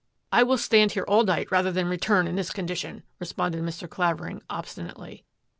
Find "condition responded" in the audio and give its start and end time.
2.49-3.61